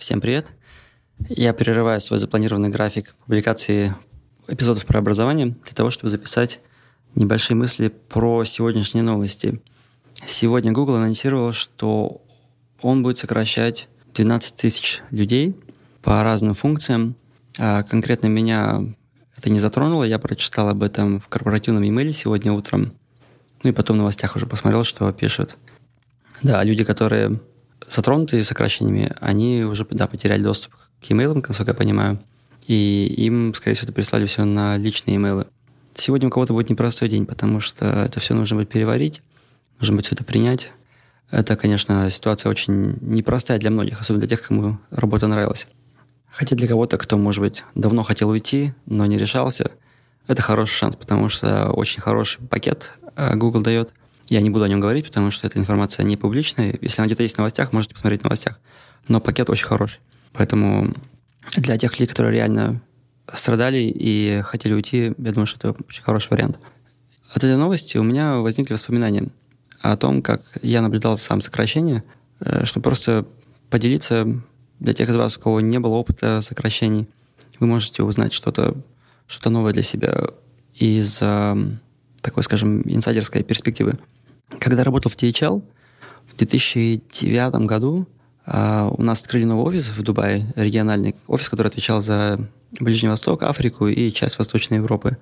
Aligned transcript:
Всем 0.00 0.22
привет. 0.22 0.54
Я 1.28 1.52
прерываю 1.52 2.00
свой 2.00 2.18
запланированный 2.18 2.70
график 2.70 3.14
публикации 3.26 3.94
эпизодов 4.48 4.86
про 4.86 5.00
образование 5.00 5.48
для 5.48 5.74
того, 5.74 5.90
чтобы 5.90 6.08
записать 6.08 6.62
небольшие 7.14 7.54
мысли 7.54 7.88
про 7.88 8.44
сегодняшние 8.44 9.02
новости. 9.02 9.60
Сегодня 10.24 10.72
Google 10.72 10.94
анонсировал, 10.94 11.52
что 11.52 12.22
он 12.80 13.02
будет 13.02 13.18
сокращать 13.18 13.90
12 14.14 14.56
тысяч 14.56 15.02
людей 15.10 15.54
по 16.00 16.22
разным 16.22 16.54
функциям. 16.54 17.14
А 17.58 17.82
конкретно 17.82 18.28
меня 18.28 18.82
это 19.36 19.50
не 19.50 19.60
затронуло. 19.60 20.04
Я 20.04 20.18
прочитал 20.18 20.70
об 20.70 20.82
этом 20.82 21.20
в 21.20 21.28
корпоративном 21.28 21.86
имейле 21.86 22.12
сегодня 22.12 22.52
утром. 22.52 22.94
Ну 23.62 23.68
и 23.68 23.74
потом 23.74 23.96
в 23.96 23.98
новостях 23.98 24.34
уже 24.34 24.46
посмотрел, 24.46 24.82
что 24.82 25.12
пишут. 25.12 25.58
Да, 26.42 26.64
люди, 26.64 26.84
которые 26.84 27.38
затронутые 27.90 28.44
сокращениями, 28.44 29.12
они 29.20 29.64
уже 29.64 29.84
да, 29.90 30.06
потеряли 30.06 30.42
доступ 30.42 30.74
к 31.02 31.10
имейлам, 31.10 31.44
насколько 31.46 31.72
я 31.72 31.74
понимаю. 31.74 32.18
И 32.66 33.12
им, 33.16 33.52
скорее 33.54 33.74
всего, 33.74 33.86
это 33.86 33.92
прислали 33.92 34.26
все 34.26 34.44
на 34.44 34.76
личные 34.76 35.16
имейлы. 35.16 35.46
Сегодня 35.94 36.28
у 36.28 36.30
кого-то 36.30 36.52
будет 36.52 36.70
непростой 36.70 37.08
день, 37.08 37.26
потому 37.26 37.60
что 37.60 37.86
это 37.86 38.20
все 38.20 38.34
нужно 38.34 38.56
будет 38.58 38.68
переварить, 38.68 39.22
нужно 39.80 39.96
будет 39.96 40.06
все 40.06 40.14
это 40.14 40.24
принять. 40.24 40.70
Это, 41.30 41.56
конечно, 41.56 42.08
ситуация 42.10 42.50
очень 42.50 42.96
непростая 43.00 43.58
для 43.58 43.70
многих, 43.70 44.00
особенно 44.00 44.20
для 44.20 44.28
тех, 44.28 44.46
кому 44.46 44.78
работа 44.90 45.26
нравилась. 45.26 45.66
Хотя 46.30 46.54
для 46.54 46.68
кого-то, 46.68 46.96
кто, 46.96 47.18
может 47.18 47.40
быть, 47.40 47.64
давно 47.74 48.02
хотел 48.04 48.28
уйти, 48.28 48.72
но 48.86 49.04
не 49.06 49.18
решался, 49.18 49.72
это 50.28 50.42
хороший 50.42 50.74
шанс, 50.74 50.96
потому 50.96 51.28
что 51.28 51.70
очень 51.70 52.00
хороший 52.00 52.40
пакет 52.46 52.92
э, 53.16 53.34
Google 53.34 53.62
дает. 53.62 53.92
Я 54.30 54.40
не 54.40 54.48
буду 54.48 54.64
о 54.64 54.68
нем 54.68 54.78
говорить, 54.80 55.06
потому 55.06 55.32
что 55.32 55.48
эта 55.48 55.58
информация 55.58 56.04
не 56.04 56.16
публичная. 56.16 56.78
Если 56.80 57.00
она 57.00 57.06
где-то 57.06 57.24
есть 57.24 57.34
в 57.34 57.38
новостях, 57.38 57.72
можете 57.72 57.94
посмотреть 57.94 58.20
в 58.20 58.24
новостях. 58.24 58.60
Но 59.08 59.20
пакет 59.20 59.50
очень 59.50 59.66
хороший. 59.66 59.98
Поэтому 60.32 60.94
для 61.56 61.76
тех 61.76 61.92
людей, 61.92 62.06
которые 62.06 62.32
реально 62.32 62.80
страдали 63.32 63.78
и 63.78 64.40
хотели 64.44 64.72
уйти, 64.72 65.12
я 65.18 65.32
думаю, 65.32 65.46
что 65.46 65.58
это 65.58 65.82
очень 65.88 66.04
хороший 66.04 66.30
вариант. 66.30 66.60
От 67.30 67.38
этой 67.38 67.56
новости 67.56 67.98
у 67.98 68.04
меня 68.04 68.36
возникли 68.36 68.72
воспоминания 68.72 69.28
о 69.80 69.96
том, 69.96 70.22
как 70.22 70.42
я 70.62 70.80
наблюдал 70.80 71.18
сам 71.18 71.40
сокращение, 71.40 72.04
э, 72.38 72.64
чтобы 72.64 72.84
просто 72.84 73.26
поделиться 73.68 74.26
для 74.78 74.94
тех 74.94 75.08
из 75.08 75.16
вас, 75.16 75.36
у 75.36 75.40
кого 75.40 75.60
не 75.60 75.80
было 75.80 75.94
опыта 75.94 76.40
сокращений, 76.40 77.08
вы 77.58 77.66
можете 77.66 78.04
узнать 78.04 78.32
что-то 78.32 78.76
что 79.26 79.50
новое 79.50 79.72
для 79.72 79.82
себя 79.82 80.24
из 80.74 81.18
э, 81.20 81.56
такой, 82.20 82.42
скажем, 82.42 82.82
инсайдерской 82.82 83.42
перспективы. 83.42 83.98
Когда 84.58 84.84
работал 84.84 85.10
в 85.10 85.16
THL 85.16 85.62
в 86.26 86.36
2009 86.36 87.66
году, 87.66 88.06
э, 88.46 88.90
у 88.90 89.02
нас 89.02 89.22
открыли 89.22 89.44
новый 89.44 89.64
офис 89.66 89.90
в 89.90 90.02
Дубае, 90.02 90.52
региональный 90.56 91.14
офис, 91.26 91.48
который 91.48 91.68
отвечал 91.68 92.00
за 92.00 92.48
Ближний 92.72 93.08
Восток, 93.08 93.42
Африку 93.42 93.88
и 93.88 94.10
часть 94.12 94.38
Восточной 94.38 94.78
Европы. 94.78 95.16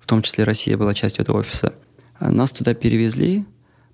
В 0.00 0.06
том 0.06 0.22
числе 0.22 0.44
Россия 0.44 0.76
была 0.76 0.94
частью 0.94 1.22
этого 1.22 1.38
офиса. 1.38 1.74
Нас 2.20 2.52
туда 2.52 2.74
перевезли, 2.74 3.44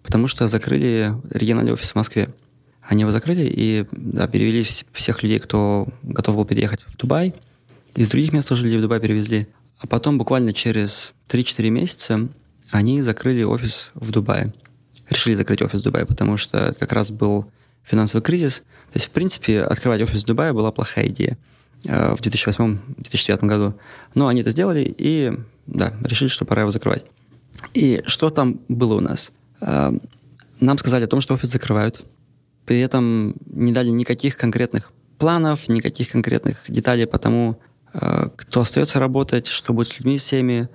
потому 0.03 0.29
что 0.29 0.49
закрыли 0.49 1.15
региональный 1.31 1.73
офис 1.73 1.93
в 1.93 1.95
Москве. 1.95 2.35
Они 2.83 3.03
его 3.03 3.13
закрыли 3.13 3.45
и 3.45 3.87
да, 3.93 4.27
перевели 4.27 4.67
всех 4.93 5.23
людей, 5.23 5.39
кто 5.39 5.87
готов 6.03 6.37
был 6.37 6.45
переехать 6.45 6.81
в 6.87 6.97
Дубай. 6.97 7.35
Из 7.95 8.11
других 8.11 8.33
мест 8.33 8.49
тоже 8.49 8.65
людей 8.65 8.79
в 8.79 8.83
Дубай 8.83 9.01
перевезли. 9.01 9.49
А 9.79 9.87
потом 9.87 10.19
буквально 10.19 10.53
через 10.53 11.13
3-4 11.29 11.71
месяца 11.71 12.29
они 12.71 13.03
закрыли 13.03 13.43
офис 13.43 13.91
в 13.95 14.11
Дубае. 14.11 14.53
Решили 15.11 15.35
закрыть 15.35 15.63
офис 15.63 15.81
в 15.81 15.83
Дубае, 15.83 16.07
потому 16.07 16.37
что 16.37 16.75
как 16.79 16.93
раз 16.93 17.11
был 17.11 17.51
финансовый 17.83 18.23
кризис. 18.23 18.59
То 18.93 18.97
есть, 18.97 19.07
в 19.07 19.11
принципе, 19.11 19.63
открывать 19.63 20.01
офис 20.03 20.23
в 20.23 20.27
Дубае 20.27 20.53
была 20.53 20.71
плохая 20.73 21.09
идея 21.09 21.37
э, 21.85 22.15
в 22.15 22.21
2008-2009 22.21 23.47
году. 23.47 23.75
Но 24.15 24.29
они 24.29 24.41
это 24.41 24.51
сделали 24.51 24.95
и 24.97 25.33
да, 25.67 25.93
решили, 26.03 26.29
что 26.29 26.45
пора 26.45 26.63
его 26.63 26.71
закрывать. 26.71 27.05
И 27.75 28.03
что 28.07 28.31
там 28.31 28.61
было 28.69 28.95
у 28.95 29.01
нас? 29.01 29.33
Э, 29.61 29.93
нам 30.61 30.79
сказали 30.79 31.05
о 31.05 31.09
том, 31.09 31.21
что 31.21 31.35
офис 31.35 31.51
закрывают. 31.51 32.03
При 32.67 32.81
этом 32.81 33.35
не 33.47 33.73
дали 33.73 33.89
никаких 33.89 34.37
конкретных 34.37 34.93
планов, 35.19 35.69
никаких 35.69 36.11
конкретных 36.11 36.65
деталей 36.69 37.07
по 37.07 37.19
тому, 37.19 37.61
э, 37.93 38.29
кто 38.37 38.61
остается 38.61 38.99
работать, 38.99 39.47
что 39.47 39.73
будет 39.73 39.89
с 39.89 39.99
людьми 39.99 40.19
всеми. 40.19 40.69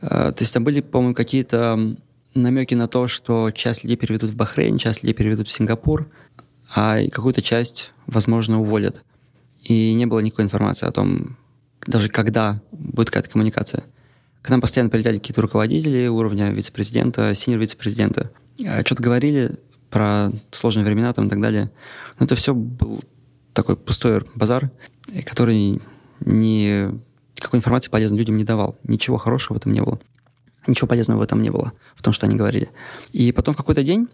Э, 0.00 0.32
то 0.32 0.36
есть 0.40 0.52
там 0.52 0.64
были, 0.64 0.80
по-моему, 0.80 1.14
какие-то 1.14 1.96
намеки 2.34 2.74
на 2.74 2.88
то, 2.88 3.08
что 3.08 3.50
часть 3.50 3.84
людей 3.84 3.96
переведут 3.96 4.30
в 4.30 4.36
Бахрейн, 4.36 4.78
часть 4.78 5.02
людей 5.02 5.14
переведут 5.14 5.48
в 5.48 5.52
Сингапур, 5.52 6.10
а 6.74 6.98
какую-то 7.10 7.42
часть, 7.42 7.92
возможно, 8.06 8.60
уволят. 8.60 9.04
И 9.62 9.92
не 9.94 10.06
было 10.06 10.20
никакой 10.20 10.44
информации 10.44 10.86
о 10.86 10.92
том, 10.92 11.36
даже 11.86 12.08
когда 12.08 12.60
будет 12.72 13.08
какая-то 13.08 13.30
коммуникация. 13.30 13.84
К 14.40 14.50
нам 14.50 14.60
постоянно 14.60 14.90
прилетали 14.90 15.18
какие-то 15.18 15.42
руководители 15.42 16.08
уровня 16.08 16.50
вице-президента, 16.50 17.34
синер 17.34 17.58
вице-президента. 17.58 18.30
Э, 18.58 18.84
что-то 18.84 19.02
говорили, 19.02 19.52
про 19.92 20.32
сложные 20.50 20.84
времена 20.84 21.12
там 21.12 21.26
и 21.26 21.28
так 21.28 21.40
далее. 21.40 21.70
Но 22.18 22.24
это 22.26 22.34
все 22.34 22.54
был 22.54 23.00
такой 23.52 23.76
пустой 23.76 24.22
базар, 24.34 24.70
который 25.26 25.80
ни 26.24 26.90
никакой 27.36 27.58
информации 27.58 27.90
полезной 27.90 28.18
людям 28.18 28.36
не 28.36 28.44
давал. 28.44 28.78
Ничего 28.84 29.18
хорошего 29.18 29.54
в 29.54 29.56
этом 29.58 29.72
не 29.72 29.82
было. 29.82 30.00
Ничего 30.66 30.88
полезного 30.88 31.18
в 31.18 31.22
этом 31.22 31.42
не 31.42 31.50
было, 31.50 31.72
в 31.94 32.02
том, 32.02 32.12
что 32.12 32.26
они 32.26 32.36
говорили. 32.36 32.70
И 33.10 33.32
потом 33.32 33.54
в 33.54 33.56
какой-то 33.56 33.82
день 33.82 34.08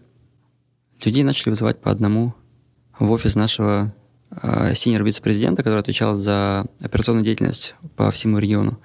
людей 1.04 1.22
начали 1.22 1.50
вызывать 1.50 1.80
по 1.80 1.90
одному 1.90 2.34
в 2.98 3.10
офис 3.10 3.34
нашего 3.34 3.94
э, 4.30 4.74
синер 4.74 5.04
вице-президента, 5.04 5.62
который 5.62 5.80
отвечал 5.80 6.14
за 6.14 6.66
операционную 6.80 7.24
деятельность 7.24 7.74
по 7.96 8.10
всему 8.10 8.38
региону. 8.38 8.78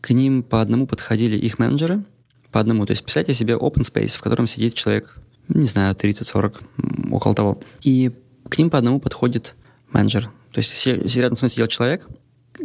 К 0.00 0.10
ним 0.10 0.42
по 0.42 0.60
одному 0.60 0.86
подходили 0.86 1.36
их 1.36 1.58
менеджеры, 1.58 2.04
по 2.52 2.60
одному. 2.60 2.86
То 2.86 2.92
есть 2.92 3.02
представьте 3.02 3.34
себе 3.34 3.54
open 3.54 3.82
space, 3.82 4.16
в 4.16 4.20
котором 4.20 4.46
сидит 4.46 4.74
человек 4.74 5.18
не 5.48 5.66
знаю, 5.66 5.94
30-40, 5.94 7.12
около 7.12 7.34
того. 7.34 7.60
И 7.82 8.12
к 8.48 8.58
ним 8.58 8.70
по 8.70 8.78
одному 8.78 9.00
подходит 9.00 9.54
менеджер. 9.92 10.30
То 10.52 10.58
есть 10.58 10.86
рядом 11.16 11.36
с 11.36 11.42
мной 11.42 11.50
сидел 11.50 11.66
человек, 11.66 12.06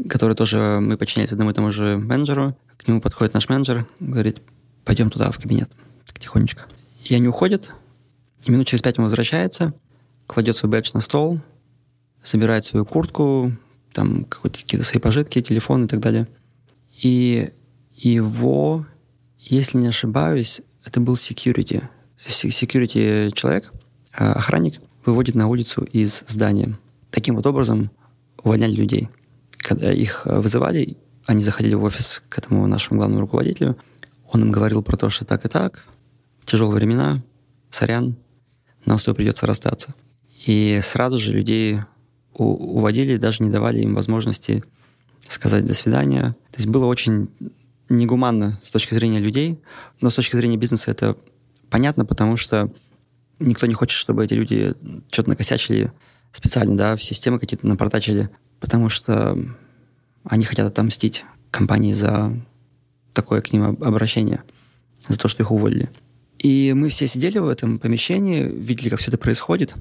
который 0.09 0.35
тоже, 0.35 0.79
мы 0.81 0.97
подчинялись 0.97 1.31
одному 1.31 1.51
и 1.51 1.53
тому 1.53 1.71
же 1.71 1.97
менеджеру, 1.97 2.57
к 2.77 2.87
нему 2.87 3.01
подходит 3.01 3.33
наш 3.33 3.49
менеджер, 3.49 3.85
говорит, 3.99 4.41
пойдем 4.85 5.09
туда, 5.09 5.31
в 5.31 5.39
кабинет, 5.39 5.69
так 6.05 6.19
тихонечко. 6.19 6.63
И 7.05 7.15
они 7.15 7.27
уходят, 7.27 7.73
и 8.45 8.51
минут 8.51 8.67
через 8.67 8.81
пять 8.81 8.97
он 8.97 9.05
возвращается, 9.05 9.73
кладет 10.27 10.57
свой 10.57 10.71
бэдж 10.71 10.91
на 10.93 11.01
стол, 11.01 11.39
собирает 12.23 12.63
свою 12.63 12.85
куртку, 12.85 13.51
там 13.93 14.25
какие-то 14.25 14.85
свои 14.85 14.99
пожитки, 15.01 15.41
телефон 15.41 15.85
и 15.85 15.87
так 15.87 15.99
далее. 15.99 16.27
И 17.01 17.49
его, 17.93 18.85
если 19.39 19.77
не 19.77 19.87
ошибаюсь, 19.87 20.61
это 20.85 20.99
был 20.99 21.15
security 21.15 21.83
security 22.27 23.31
человек, 23.33 23.71
а, 24.13 24.33
охранник, 24.33 24.79
выводит 25.05 25.35
на 25.35 25.47
улицу 25.47 25.83
из 25.83 26.23
здания. 26.27 26.77
Таким 27.09 27.35
вот 27.35 27.47
образом 27.47 27.91
увольняли 28.43 28.73
людей. 28.73 29.09
Когда 29.61 29.91
их 29.91 30.25
а, 30.25 30.41
вызывали, 30.41 30.97
они 31.25 31.43
заходили 31.43 31.73
в 31.75 31.83
офис 31.83 32.23
к 32.29 32.37
этому 32.37 32.67
нашему 32.67 32.97
главному 32.97 33.21
руководителю, 33.21 33.77
он 34.31 34.41
им 34.41 34.51
говорил 34.51 34.81
про 34.81 34.97
то, 34.97 35.09
что 35.09 35.25
так 35.25 35.45
и 35.45 35.49
так, 35.49 35.85
тяжелые 36.45 36.75
времена, 36.75 37.21
сорян, 37.69 38.15
нам 38.85 38.97
с 38.97 39.05
тобой 39.05 39.17
придется 39.17 39.45
расстаться. 39.45 39.93
И 40.45 40.79
сразу 40.83 41.17
же 41.17 41.33
людей 41.33 41.79
уводили, 42.33 43.17
даже 43.17 43.43
не 43.43 43.49
давали 43.49 43.79
им 43.81 43.93
возможности 43.93 44.63
сказать 45.27 45.65
«до 45.65 45.73
свидания». 45.73 46.35
То 46.51 46.57
есть 46.57 46.67
было 46.67 46.85
очень 46.85 47.29
негуманно 47.89 48.59
с 48.63 48.71
точки 48.71 48.93
зрения 48.93 49.19
людей, 49.19 49.59
но 49.99 50.09
с 50.09 50.15
точки 50.15 50.35
зрения 50.35 50.57
бизнеса 50.57 50.91
это 50.91 51.17
понятно, 51.69 52.05
потому 52.05 52.37
что 52.37 52.71
никто 53.39 53.67
не 53.67 53.73
хочет, 53.73 53.97
чтобы 53.97 54.25
эти 54.25 54.33
люди 54.33 54.73
что-то 55.11 55.29
накосячили 55.29 55.91
специально, 56.31 56.75
да, 56.77 56.95
в 56.95 57.03
системы 57.03 57.39
какие-то 57.39 57.67
напортачили, 57.67 58.29
потому 58.61 58.87
что 58.87 59.37
они 60.23 60.45
хотят 60.45 60.67
отомстить 60.67 61.25
компании 61.49 61.91
за 61.91 62.33
такое 63.11 63.41
к 63.41 63.51
ним 63.51 63.65
обращение, 63.65 64.43
за 65.09 65.17
то, 65.17 65.27
что 65.27 65.43
их 65.43 65.51
уволили. 65.51 65.89
И 66.39 66.71
мы 66.73 66.87
все 66.87 67.07
сидели 67.07 67.39
в 67.39 67.49
этом 67.49 67.77
помещении, 67.77 68.43
видели, 68.43 68.87
как 68.87 68.99
все 68.99 69.11
это 69.11 69.17
происходит, 69.17 69.75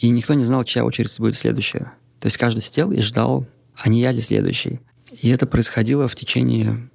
и 0.00 0.08
никто 0.08 0.34
не 0.34 0.44
знал, 0.44 0.62
чья 0.62 0.84
очередь 0.84 1.18
будет 1.18 1.36
следующая. 1.36 1.92
То 2.20 2.26
есть 2.26 2.36
каждый 2.36 2.60
сидел 2.60 2.92
и 2.92 3.00
ждал, 3.00 3.46
а 3.74 3.88
не 3.88 4.00
я 4.00 4.12
ли 4.12 4.20
следующий. 4.20 4.80
И 5.20 5.28
это 5.30 5.46
происходило 5.46 6.06
в 6.06 6.14
течение, 6.14 6.88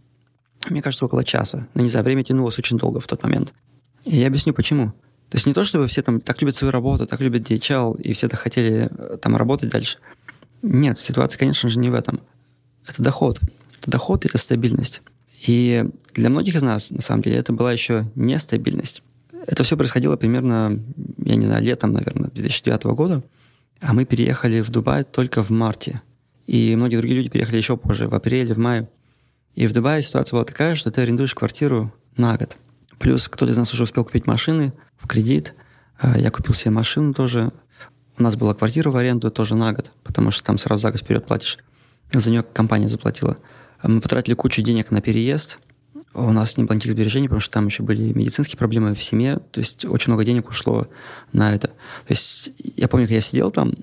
мне 0.70 0.82
кажется, 0.82 1.06
около 1.06 1.24
часа. 1.24 1.68
Но 1.74 1.82
не 1.82 1.90
знаю, 1.90 2.06
время 2.06 2.24
тянулось 2.24 2.58
очень 2.58 2.78
долго 2.78 3.00
в 3.00 3.08
тот 3.08 3.22
момент. 3.24 3.54
И 4.06 4.18
я 4.18 4.28
объясню, 4.28 4.54
почему. 4.54 4.94
То 5.30 5.38
есть 5.38 5.48
не 5.48 5.54
то, 5.54 5.64
чтобы 5.64 5.88
все 5.88 6.02
там 6.02 6.22
так 6.22 6.42
любят 6.42 6.56
свою 6.56 6.72
работу, 6.72 7.08
так 7.08 7.20
любят 7.20 7.50
DHL, 7.50 8.00
и 8.00 8.14
все 8.14 8.30
так 8.30 8.40
хотели 8.40 8.90
э, 8.90 9.18
там 9.20 9.36
работать 9.36 9.70
дальше. 9.70 9.98
Нет, 10.66 10.98
ситуация, 10.98 11.38
конечно 11.38 11.70
же, 11.70 11.78
не 11.78 11.92
в 11.92 11.94
этом. 11.94 12.20
Это 12.88 13.04
доход. 13.04 13.40
Это 13.80 13.92
доход, 13.92 14.26
это 14.26 14.40
стабильность. 14.40 15.04
И 15.46 15.86
для 16.16 16.30
многих 16.30 16.56
из 16.56 16.64
нас, 16.64 16.90
на 16.90 17.04
самом 17.04 17.22
деле, 17.22 17.38
это 17.38 17.54
была 17.54 17.72
еще 17.72 18.10
нестабильность. 18.16 19.04
Это 19.46 19.62
все 19.62 19.78
происходило 19.78 20.16
примерно, 20.16 20.84
я 21.24 21.36
не 21.36 21.46
знаю, 21.46 21.64
летом, 21.64 21.94
наверное, 21.94 22.32
2009 22.32 22.84
года. 22.96 23.24
а 23.80 23.94
мы 23.94 24.06
переехали 24.06 24.62
в 24.62 24.72
Дубай 24.72 25.04
только 25.04 25.44
в 25.44 25.52
марте. 25.52 26.02
И 26.48 26.76
многие 26.76 26.96
другие 26.98 27.18
люди 27.18 27.30
переехали 27.30 27.58
еще 27.58 27.78
позже, 27.78 28.08
в 28.08 28.16
апреле, 28.16 28.56
в 28.56 28.58
мае. 28.58 28.90
И 29.54 29.68
в 29.68 29.74
Дубае 29.74 30.02
ситуация 30.02 30.38
была 30.38 30.46
такая, 30.46 30.74
что 30.74 30.90
ты 30.90 31.02
арендуешь 31.02 31.36
квартиру 31.36 31.94
на 32.18 32.38
год. 32.38 32.58
Плюс 32.98 33.28
кто-то 33.28 33.52
из 33.52 33.58
нас 33.58 33.72
уже 33.72 33.84
успел 33.84 34.04
купить 34.04 34.26
машины 34.26 34.74
в 34.98 35.08
кредит. 35.08 35.54
А, 36.00 36.18
я 36.18 36.32
купил 36.32 36.56
себе 36.56 36.72
машину 36.72 37.14
тоже. 37.14 37.52
У 38.18 38.24
нас 38.24 38.36
была 38.38 38.54
квартира 38.54 38.90
в 38.90 38.96
аренду 38.96 39.30
тоже 39.30 39.56
на 39.56 39.74
год, 39.74 39.92
потому 40.04 40.32
что 40.32 40.44
там 40.44 40.58
сразу 40.58 40.82
за 40.82 40.92
год 40.92 41.02
вперед 41.02 41.26
платишь. 41.26 41.60
За 42.12 42.32
нее 42.32 42.44
компания 42.44 42.88
заплатила. 42.88 43.38
Мы 43.84 44.00
потратили 44.00 44.36
кучу 44.36 44.62
денег 44.62 44.92
на 44.92 45.02
переезд. 45.02 45.60
У 46.14 46.32
нас 46.32 46.56
не 46.56 46.64
было 46.64 46.76
никаких 46.76 46.94
сбережений, 46.94 47.28
потому 47.28 47.42
что 47.42 47.54
там 47.54 47.66
еще 47.66 47.84
были 47.84 48.14
медицинские 48.14 48.58
проблемы 48.58 48.96
в 48.96 49.04
семье. 49.04 49.40
То 49.52 49.60
есть 49.60 49.84
очень 49.86 50.12
много 50.12 50.24
денег 50.24 50.50
ушло 50.50 50.88
на 51.34 51.54
это. 51.54 51.68
То 51.68 51.74
есть 52.10 52.52
я 52.58 52.88
помню, 52.88 53.06
когда 53.06 53.16
я 53.16 53.22
сидел 53.22 53.52
там, 53.52 53.74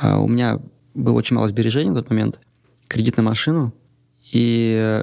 а, 0.00 0.18
у 0.18 0.26
меня 0.26 0.60
было 0.94 1.14
очень 1.14 1.36
мало 1.36 1.48
сбережений 1.48 1.90
в 1.90 1.94
тот 1.94 2.08
момент. 2.08 2.40
Кредит 2.88 3.18
на 3.18 3.22
машину. 3.22 3.74
И 4.32 5.02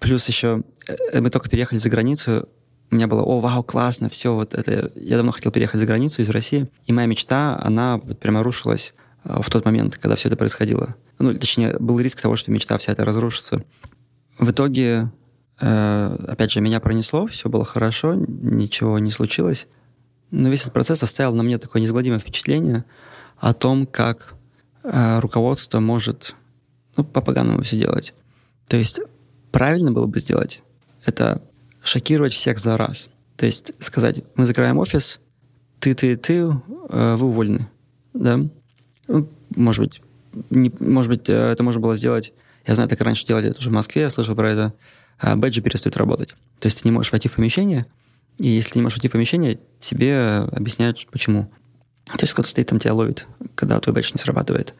плюс 0.00 0.26
еще 0.26 0.62
э, 0.88 1.20
мы 1.20 1.30
только 1.30 1.48
переехали 1.48 1.78
за 1.78 1.88
границу. 1.88 2.48
У 2.90 2.94
меня 2.96 3.06
было, 3.06 3.22
о, 3.22 3.40
вау, 3.40 3.62
классно, 3.62 4.08
все, 4.08 4.34
вот 4.34 4.54
это... 4.54 4.92
Я 4.94 5.16
давно 5.16 5.32
хотел 5.32 5.50
переехать 5.50 5.80
за 5.80 5.86
границу 5.86 6.22
из 6.22 6.30
России. 6.30 6.68
И 6.86 6.92
моя 6.92 7.06
мечта, 7.06 7.58
она 7.62 7.98
прямо 7.98 8.42
рушилась 8.42 8.94
а, 9.24 9.42
в 9.42 9.50
тот 9.50 9.64
момент, 9.64 9.96
когда 9.96 10.16
все 10.16 10.28
это 10.28 10.36
происходило. 10.36 10.94
Ну, 11.18 11.34
точнее, 11.34 11.76
был 11.78 11.98
риск 11.98 12.20
того, 12.20 12.36
что 12.36 12.50
мечта 12.50 12.78
вся 12.78 12.92
эта 12.92 13.04
разрушится. 13.04 13.64
В 14.38 14.50
итоге 14.50 15.10
Э, 15.60 16.16
опять 16.28 16.50
же, 16.50 16.60
меня 16.60 16.80
пронесло, 16.80 17.26
все 17.26 17.48
было 17.48 17.64
хорошо, 17.64 18.14
ничего 18.14 18.98
не 18.98 19.10
случилось. 19.10 19.68
Но 20.30 20.48
весь 20.48 20.62
этот 20.62 20.72
процесс 20.72 21.02
оставил 21.02 21.34
на 21.34 21.42
мне 21.42 21.58
такое 21.58 21.80
неизгладимое 21.80 22.18
впечатление 22.18 22.84
о 23.38 23.54
том, 23.54 23.86
как 23.86 24.34
э, 24.82 25.20
руководство 25.20 25.80
может 25.80 26.34
ну, 26.96 27.04
по-поганому 27.04 27.62
все 27.62 27.78
делать. 27.78 28.14
То 28.68 28.76
есть 28.76 29.00
правильно 29.52 29.92
было 29.92 30.06
бы 30.06 30.18
сделать 30.18 30.62
это 31.04 31.42
шокировать 31.84 32.32
всех 32.32 32.58
за 32.58 32.76
раз. 32.76 33.10
То 33.36 33.46
есть 33.46 33.72
сказать, 33.80 34.24
мы 34.36 34.46
закрываем 34.46 34.78
офис, 34.78 35.20
ты, 35.80 35.94
ты, 35.94 36.16
ты, 36.16 36.34
э, 36.34 37.16
вы 37.16 37.26
уволены. 37.26 37.68
Да? 38.12 38.40
Ну, 39.08 39.28
может 39.54 39.84
быть, 39.84 40.00
не, 40.50 40.72
может 40.78 41.10
быть, 41.10 41.28
э, 41.28 41.52
это 41.52 41.62
можно 41.62 41.80
было 41.80 41.96
сделать. 41.96 42.32
Я 42.66 42.74
знаю, 42.74 42.88
так 42.88 43.00
раньше 43.00 43.26
делали 43.26 43.50
это 43.50 43.58
уже 43.58 43.70
в 43.70 43.72
Москве, 43.72 44.02
я 44.02 44.10
слышал 44.10 44.34
про 44.34 44.50
это. 44.50 44.74
А 45.18 45.36
бэджи 45.36 45.60
перестают 45.60 45.96
работать. 45.96 46.30
То 46.58 46.66
есть 46.66 46.82
ты 46.82 46.88
не 46.88 46.92
можешь 46.92 47.12
войти 47.12 47.28
в 47.28 47.34
помещение, 47.34 47.86
и 48.38 48.48
если 48.48 48.72
ты 48.72 48.78
не 48.78 48.82
можешь 48.82 48.96
войти 48.96 49.08
в 49.08 49.12
помещение, 49.12 49.58
тебе 49.80 50.38
объясняют, 50.52 51.06
почему. 51.10 51.50
То 52.06 52.22
есть 52.22 52.32
кто-то 52.32 52.48
стоит 52.48 52.68
там, 52.68 52.78
тебя 52.78 52.94
ловит, 52.94 53.26
когда 53.54 53.78
твой 53.80 53.94
бэдж 53.94 54.10
не 54.12 54.18
срабатывает. 54.18 54.74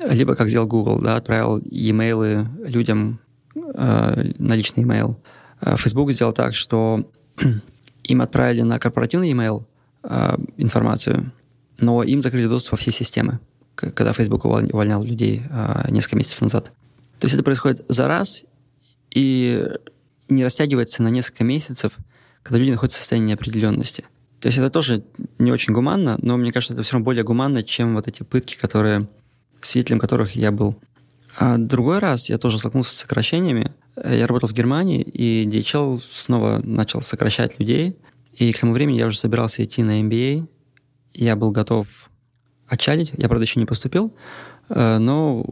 Либо, 0.00 0.34
как 0.34 0.48
сделал 0.48 0.66
Google, 0.66 0.98
да, 1.00 1.16
отправил 1.16 1.58
e-mail 1.58 2.46
людям 2.66 3.20
э, 3.54 4.32
на 4.38 4.54
личный 4.54 4.82
e-mail. 4.82 5.16
А 5.62 5.76
Facebook 5.76 6.10
сделал 6.12 6.32
так, 6.32 6.54
что 6.54 7.08
им 8.02 8.20
отправили 8.20 8.62
на 8.62 8.78
корпоративный 8.78 9.30
e-mail 9.30 9.64
э, 10.02 10.36
информацию, 10.56 11.32
но 11.78 12.02
им 12.02 12.20
закрыли 12.20 12.46
доступ 12.46 12.72
во 12.72 12.78
все 12.78 12.90
системы, 12.90 13.38
когда 13.74 14.12
Facebook 14.12 14.44
увольнял 14.44 15.02
людей 15.02 15.42
э, 15.48 15.86
несколько 15.90 16.16
месяцев 16.16 16.40
назад. 16.40 16.72
То 17.18 17.26
есть 17.26 17.34
это 17.34 17.44
происходит 17.44 17.84
за 17.88 18.08
раз, 18.08 18.44
и 19.14 19.64
не 20.28 20.44
растягивается 20.44 21.02
на 21.02 21.08
несколько 21.08 21.44
месяцев, 21.44 21.92
когда 22.42 22.58
люди 22.58 22.72
находятся 22.72 22.98
в 22.98 23.02
состоянии 23.02 23.28
неопределенности. 23.28 24.04
То 24.40 24.46
есть 24.46 24.58
это 24.58 24.70
тоже 24.70 25.04
не 25.38 25.52
очень 25.52 25.72
гуманно, 25.72 26.18
но 26.20 26.36
мне 26.36 26.50
кажется, 26.50 26.74
это 26.74 26.82
все 26.82 26.94
равно 26.94 27.04
более 27.04 27.22
гуманно, 27.22 27.62
чем 27.62 27.94
вот 27.94 28.08
эти 28.08 28.24
пытки, 28.24 28.56
которые, 28.56 29.06
свидетелем 29.60 30.00
которых 30.00 30.34
я 30.34 30.50
был. 30.50 30.76
А 31.38 31.56
другой 31.56 31.98
раз 31.98 32.28
я 32.28 32.38
тоже 32.38 32.58
столкнулся 32.58 32.94
с 32.94 32.98
сокращениями. 32.98 33.72
Я 33.96 34.26
работал 34.26 34.48
в 34.48 34.52
Германии, 34.52 35.02
и 35.02 35.46
DHL 35.46 35.98
снова 35.98 36.60
начал 36.62 37.00
сокращать 37.00 37.58
людей. 37.58 37.96
И 38.34 38.52
к 38.52 38.60
тому 38.60 38.72
времени 38.72 38.98
я 38.98 39.06
уже 39.06 39.18
собирался 39.18 39.64
идти 39.64 39.82
на 39.82 40.00
MBA. 40.00 40.46
Я 41.14 41.36
был 41.36 41.50
готов 41.50 41.86
отчалить. 42.66 43.12
Я, 43.16 43.28
правда, 43.28 43.44
еще 43.44 43.60
не 43.60 43.66
поступил, 43.66 44.14
э, 44.70 44.98
но 44.98 45.44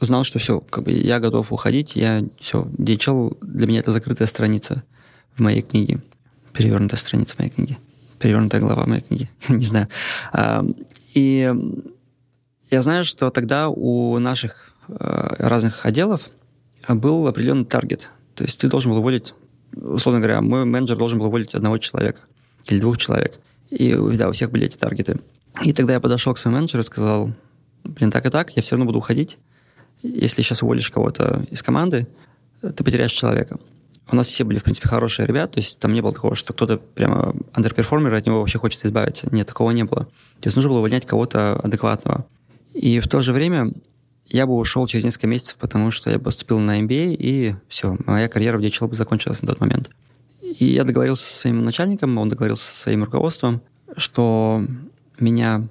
знал, 0.00 0.24
что 0.24 0.38
все, 0.38 0.60
как 0.60 0.84
бы 0.84 0.92
я 0.92 1.20
готов 1.20 1.52
уходить, 1.52 1.96
я 1.96 2.22
все, 2.38 2.62
DHL 2.78 3.38
для 3.40 3.66
меня 3.66 3.80
это 3.80 3.90
закрытая 3.90 4.28
страница 4.28 4.84
в 5.34 5.40
моей 5.40 5.62
книге, 5.62 6.02
перевернутая 6.52 7.00
страница 7.00 7.36
моей 7.38 7.50
книги, 7.50 7.78
перевернутая 8.18 8.60
глава 8.60 8.86
моей 8.86 9.02
книги, 9.02 9.30
не 9.48 9.64
знаю. 9.64 9.88
И 11.14 11.52
я 12.70 12.82
знаю, 12.82 13.04
что 13.04 13.30
тогда 13.30 13.68
у 13.68 14.18
наших 14.18 14.74
э, 14.75 14.75
разных 14.88 15.84
отделов 15.86 16.30
был 16.88 17.26
определенный 17.26 17.64
таргет. 17.64 18.10
То 18.34 18.44
есть 18.44 18.60
ты 18.60 18.68
должен 18.68 18.92
был 18.92 18.98
уволить, 18.98 19.34
условно 19.74 20.20
говоря, 20.20 20.40
мой 20.40 20.64
менеджер 20.64 20.96
должен 20.96 21.18
был 21.18 21.26
уволить 21.26 21.54
одного 21.54 21.78
человека 21.78 22.20
или 22.66 22.80
двух 22.80 22.98
человек. 22.98 23.40
И 23.70 23.94
да, 24.14 24.28
у 24.28 24.32
всех 24.32 24.50
были 24.50 24.66
эти 24.66 24.76
таргеты. 24.76 25.18
И 25.62 25.72
тогда 25.72 25.94
я 25.94 26.00
подошел 26.00 26.34
к 26.34 26.38
своему 26.38 26.58
менеджеру 26.58 26.82
и 26.82 26.86
сказал, 26.86 27.30
блин, 27.84 28.10
так 28.10 28.26
и 28.26 28.30
так, 28.30 28.50
я 28.56 28.62
все 28.62 28.76
равно 28.76 28.86
буду 28.86 28.98
уходить 28.98 29.38
если 30.02 30.42
сейчас 30.42 30.62
уволишь 30.62 30.90
кого-то 30.90 31.44
из 31.50 31.62
команды, 31.62 32.06
ты 32.60 32.84
потеряешь 32.84 33.12
человека. 33.12 33.58
У 34.10 34.16
нас 34.16 34.28
все 34.28 34.44
были, 34.44 34.58
в 34.58 34.62
принципе, 34.62 34.88
хорошие 34.88 35.26
ребята, 35.26 35.54
то 35.54 35.60
есть 35.60 35.80
там 35.80 35.92
не 35.92 36.00
было 36.00 36.12
такого, 36.12 36.36
что 36.36 36.52
кто-то 36.52 36.78
прямо 36.78 37.34
underperformer, 37.54 38.14
от 38.14 38.26
него 38.26 38.38
вообще 38.38 38.58
хочет 38.58 38.84
избавиться. 38.84 39.28
Нет, 39.32 39.48
такого 39.48 39.72
не 39.72 39.84
было. 39.84 40.04
То 40.40 40.46
есть 40.46 40.56
нужно 40.56 40.70
было 40.70 40.78
увольнять 40.78 41.06
кого-то 41.06 41.58
адекватного. 41.58 42.24
И 42.72 43.00
в 43.00 43.08
то 43.08 43.20
же 43.20 43.32
время 43.32 43.72
я 44.28 44.46
бы 44.46 44.56
ушел 44.56 44.86
через 44.86 45.04
несколько 45.04 45.26
месяцев, 45.26 45.58
потому 45.58 45.90
что 45.90 46.10
я 46.10 46.18
поступил 46.18 46.58
на 46.58 46.80
MBA, 46.80 47.16
и 47.18 47.54
все, 47.68 47.96
моя 48.06 48.28
карьера 48.28 48.58
в 48.58 48.60
DHL 48.60 48.88
бы 48.88 48.94
закончилась 48.94 49.42
на 49.42 49.48
тот 49.48 49.60
момент. 49.60 49.90
И 50.40 50.66
я 50.66 50.84
договорился 50.84 51.24
со 51.24 51.38
своим 51.38 51.64
начальником, 51.64 52.16
он 52.18 52.28
договорился 52.28 52.64
со 52.64 52.80
своим 52.82 53.04
руководством, 53.04 53.62
что 53.96 54.64
меня 55.18 55.66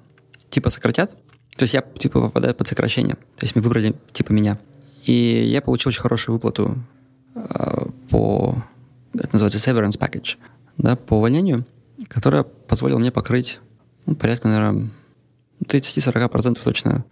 типа 0.49 0.69
сократят, 0.69 1.15
то 1.55 1.63
есть 1.63 1.73
я, 1.73 1.81
типа, 1.81 2.21
попадаю 2.21 2.53
под 2.53 2.67
сокращение. 2.67 3.15
То 3.37 3.43
есть 3.43 3.55
мы 3.55 3.61
выбрали, 3.61 3.95
типа, 4.11 4.33
меня. 4.33 4.59
И 5.05 5.13
я 5.13 5.61
получил 5.61 5.89
очень 5.89 6.01
хорошую 6.01 6.33
выплату 6.33 6.77
э, 7.35 7.85
по, 8.09 8.61
это 9.13 9.29
называется 9.31 9.57
severance 9.57 9.97
package, 9.97 10.37
да, 10.77 10.95
по 10.95 11.15
увольнению, 11.15 11.65
которая 12.09 12.43
позволила 12.43 12.99
мне 12.99 13.11
покрыть 13.11 13.61
ну, 14.05 14.15
порядка, 14.15 14.47
наверное, 14.47 14.89
30-40% 15.63 16.59
точно 16.63 17.05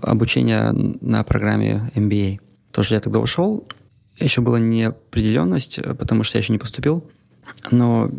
обучения 0.00 0.72
на 0.72 1.24
программе 1.24 1.90
MBA. 1.94 2.40
Тоже 2.72 2.94
я 2.94 3.00
тогда 3.00 3.18
ушел. 3.20 3.66
Еще 4.18 4.40
была 4.40 4.58
неопределенность, 4.58 5.80
потому 5.98 6.22
что 6.22 6.38
я 6.38 6.42
еще 6.42 6.52
не 6.52 6.58
поступил. 6.58 7.08
Но, 7.70 8.10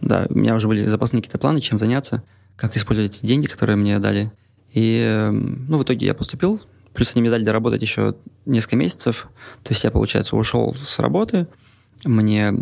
да, 0.00 0.26
у 0.28 0.38
меня 0.38 0.54
уже 0.54 0.68
были 0.68 0.84
запасные 0.86 1.22
какие-то 1.22 1.38
планы, 1.38 1.60
чем 1.60 1.78
заняться, 1.78 2.22
как 2.56 2.76
использовать 2.76 3.16
эти 3.16 3.26
деньги, 3.26 3.46
которые 3.46 3.76
мне 3.76 3.98
дали. 3.98 4.32
И, 4.72 4.98
эм, 4.98 5.66
ну, 5.68 5.78
в 5.78 5.82
итоге 5.82 6.06
я 6.06 6.14
поступил, 6.14 6.60
плюс 6.94 7.12
они 7.14 7.22
мне 7.22 7.30
дали 7.30 7.44
доработать 7.44 7.82
еще 7.82 8.14
несколько 8.46 8.76
месяцев. 8.76 9.28
То 9.62 9.72
есть 9.72 9.84
я, 9.84 9.90
получается, 9.90 10.36
ушел 10.36 10.74
с 10.74 10.98
работы, 10.98 11.46
мне 12.04 12.54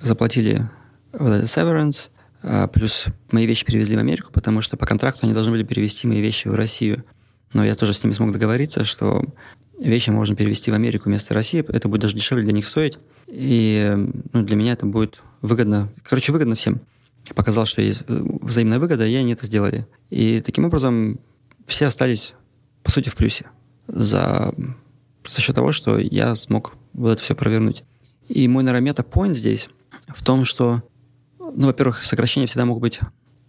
заплатили 0.00 0.68
вот 1.12 1.30
этот 1.30 1.48
severance, 1.48 2.10
а, 2.42 2.68
плюс 2.68 3.06
мои 3.30 3.46
вещи 3.46 3.64
перевезли 3.64 3.96
в 3.96 4.00
Америку, 4.00 4.30
потому 4.32 4.60
что 4.60 4.76
по 4.76 4.86
контракту 4.86 5.20
они 5.24 5.34
должны 5.34 5.52
были 5.52 5.64
перевести 5.64 6.06
мои 6.06 6.20
вещи 6.20 6.48
в 6.48 6.54
Россию. 6.54 7.04
Но 7.52 7.64
я 7.64 7.74
тоже 7.74 7.94
с 7.94 8.02
ними 8.02 8.12
смог 8.12 8.32
договориться, 8.32 8.84
что 8.84 9.24
вещи 9.78 10.10
можно 10.10 10.36
перевести 10.36 10.70
в 10.70 10.74
Америку 10.74 11.08
вместо 11.08 11.34
России, 11.34 11.64
это 11.68 11.88
будет 11.88 12.02
даже 12.02 12.14
дешевле 12.14 12.44
для 12.44 12.52
них 12.52 12.66
стоить. 12.66 12.98
И 13.26 13.94
ну, 14.32 14.42
для 14.42 14.56
меня 14.56 14.72
это 14.72 14.86
будет 14.86 15.22
выгодно. 15.40 15.88
Короче, 16.02 16.32
выгодно 16.32 16.54
всем. 16.54 16.80
Я 17.26 17.34
показал, 17.34 17.66
что 17.66 17.82
есть 17.82 18.04
взаимная 18.06 18.78
выгода, 18.78 19.06
и 19.06 19.14
они 19.14 19.32
это 19.32 19.46
сделали. 19.46 19.86
И 20.10 20.40
таким 20.40 20.64
образом 20.64 21.20
все 21.66 21.86
остались, 21.86 22.34
по 22.82 22.90
сути, 22.90 23.08
в 23.08 23.16
плюсе 23.16 23.46
за, 23.86 24.54
за 25.28 25.40
счет 25.40 25.54
того, 25.54 25.72
что 25.72 25.98
я 25.98 26.34
смог 26.34 26.74
вот 26.92 27.12
это 27.12 27.22
все 27.22 27.34
провернуть. 27.34 27.84
И 28.28 28.46
мой, 28.48 28.62
наверное, 28.62 28.86
мета-поинт 28.86 29.36
здесь 29.36 29.70
в 30.08 30.24
том, 30.24 30.44
что, 30.44 30.82
ну, 31.38 31.66
во-первых, 31.66 32.04
сокращения 32.04 32.46
всегда 32.46 32.66
могут 32.66 32.82
быть 32.82 33.00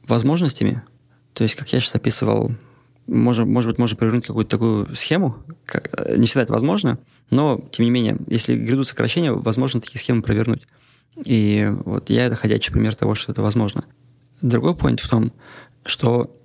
возможностями. 0.07 0.83
То 1.33 1.43
есть, 1.43 1.55
как 1.55 1.71
я 1.71 1.79
сейчас 1.79 1.95
описывал, 1.95 2.51
может, 3.09 3.47
может 3.47 3.69
быть, 3.71 3.77
можно 3.79 3.97
провернуть 3.97 4.25
какую-то 4.25 4.49
такую 4.49 4.95
схему. 4.95 5.37
Как, 5.65 5.89
не 6.15 6.27
всегда 6.27 6.43
это 6.43 6.53
возможно, 6.53 6.99
но, 7.29 7.59
тем 7.71 7.85
не 7.85 7.91
менее, 7.91 8.17
если 8.27 8.55
грядут 8.55 8.87
сокращения, 8.87 9.31
возможно 9.31 9.81
такие 9.81 9.99
схемы 9.99 10.21
провернуть. 10.21 10.67
И 11.25 11.67
вот 11.85 12.09
я 12.09 12.25
это 12.25 12.35
ходячий 12.35 12.71
пример 12.71 12.95
того, 12.95 13.15
что 13.15 13.31
это 13.31 13.41
возможно. 13.41 13.85
Другой 14.41 14.73
point 14.73 15.01
в 15.01 15.09
том, 15.09 15.33
что 15.85 16.35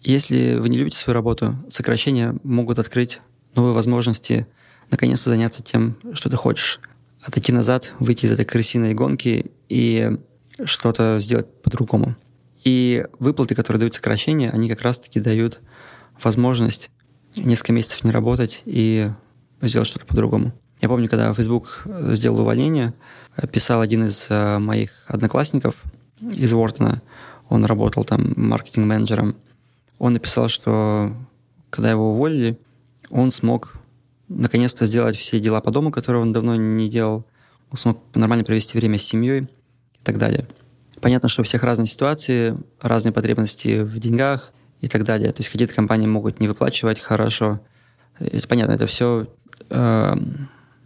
если 0.00 0.56
вы 0.56 0.68
не 0.68 0.78
любите 0.78 0.96
свою 0.96 1.14
работу, 1.14 1.56
сокращения 1.68 2.34
могут 2.42 2.78
открыть 2.78 3.20
новые 3.54 3.74
возможности 3.74 4.46
наконец-то 4.90 5.30
заняться 5.30 5.62
тем, 5.62 5.96
что 6.12 6.30
ты 6.30 6.36
хочешь. 6.36 6.80
Отойти 7.22 7.52
назад, 7.52 7.94
выйти 7.98 8.26
из 8.26 8.32
этой 8.32 8.44
крысиной 8.44 8.94
гонки 8.94 9.50
и 9.68 10.18
что-то 10.64 11.18
сделать 11.20 11.46
по-другому. 11.62 12.16
И 12.64 13.06
выплаты, 13.18 13.54
которые 13.54 13.80
дают 13.80 13.94
сокращения, 13.94 14.50
они 14.50 14.68
как 14.68 14.82
раз-таки 14.82 15.20
дают 15.20 15.60
возможность 16.24 16.90
несколько 17.36 17.72
месяцев 17.72 18.04
не 18.04 18.10
работать 18.10 18.62
и 18.64 19.10
сделать 19.60 19.88
что-то 19.88 20.06
по-другому. 20.06 20.52
Я 20.80 20.88
помню, 20.88 21.08
когда 21.08 21.32
Facebook 21.32 21.82
сделал 21.86 22.40
увольнение, 22.40 22.94
писал 23.52 23.80
один 23.80 24.06
из 24.06 24.26
э, 24.30 24.58
моих 24.58 25.04
одноклассников 25.06 25.76
из 26.20 26.52
Вортона, 26.52 27.02
он 27.48 27.64
работал 27.64 28.04
там 28.04 28.34
маркетинг-менеджером, 28.36 29.36
он 29.98 30.12
написал, 30.12 30.48
что 30.48 31.14
когда 31.70 31.90
его 31.90 32.12
уволили, 32.12 32.58
он 33.10 33.30
смог 33.30 33.74
наконец-то 34.28 34.86
сделать 34.86 35.16
все 35.16 35.40
дела 35.40 35.60
по 35.60 35.70
дому, 35.70 35.90
которые 35.90 36.22
он 36.22 36.32
давно 36.32 36.56
не 36.56 36.88
делал, 36.88 37.24
он 37.70 37.78
смог 37.78 38.00
нормально 38.14 38.44
провести 38.44 38.76
время 38.78 38.98
с 38.98 39.02
семьей 39.02 39.42
и 39.42 40.04
так 40.04 40.18
далее. 40.18 40.46
Понятно, 41.00 41.28
что 41.28 41.42
у 41.42 41.44
всех 41.44 41.62
разные 41.64 41.86
ситуации, 41.86 42.56
разные 42.80 43.12
потребности 43.12 43.82
в 43.82 43.98
деньгах 43.98 44.52
и 44.84 44.88
так 44.88 45.04
далее. 45.04 45.32
То 45.32 45.40
есть 45.40 45.50
какие-то 45.50 45.74
компании 45.74 46.06
могут 46.06 46.40
не 46.40 46.48
выплачивать 46.48 47.00
хорошо. 47.00 47.60
Это 48.18 48.46
понятно, 48.46 48.72
это 48.72 48.86
все 48.86 49.26
э, 49.70 50.14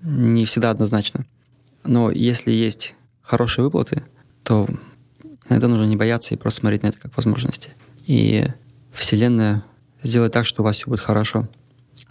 не 0.02 0.44
всегда 0.44 0.70
однозначно. 0.70 1.26
Но 1.84 2.12
если 2.12 2.52
есть 2.52 2.94
хорошие 3.22 3.64
выплаты, 3.64 4.04
то 4.44 4.68
иногда 5.48 5.66
нужно 5.66 5.84
не 5.84 5.96
бояться 5.96 6.32
и 6.32 6.38
просто 6.38 6.60
смотреть 6.60 6.84
на 6.84 6.88
это 6.88 6.98
как 7.00 7.16
возможности. 7.16 7.70
И 8.06 8.46
Вселенная 8.92 9.64
сделает 10.04 10.32
так, 10.32 10.46
что 10.46 10.62
у 10.62 10.64
вас 10.64 10.76
все 10.76 10.86
будет 10.86 11.00
хорошо. 11.00 11.48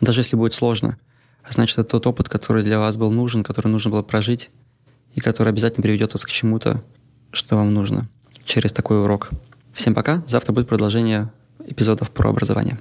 Даже 0.01 0.20
если 0.20 0.36
будет 0.36 0.53
сложно, 0.53 0.98
значит, 1.50 1.79
это 1.79 1.89
тот 1.89 2.06
опыт, 2.06 2.27
который 2.27 2.63
для 2.63 2.79
вас 2.79 2.98
был 2.98 3.12
нужен, 3.12 3.46
который 3.46 3.70
нужно 3.70 3.91
было 3.91 4.01
прожить, 4.01 4.50
и 5.13 5.22
который 5.22 5.50
обязательно 5.50 5.84
приведет 5.84 6.12
вас 6.13 6.25
к 6.25 6.29
чему-то, 6.29 6.84
что 7.32 7.56
вам 7.56 7.74
нужно 7.74 8.10
через 8.44 8.74
такой 8.74 9.01
урок. 9.01 9.29
Всем 9.74 9.96
пока. 9.96 10.22
Завтра 10.27 10.51
будет 10.51 10.67
продолжение 10.67 11.32
эпизодов 11.67 12.09
про 12.12 12.29
образование. 12.29 12.79